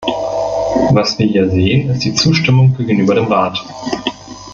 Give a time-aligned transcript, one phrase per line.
[0.93, 3.63] Was wir hier sehen, ist die Zustimmung gegenüber dem Rat.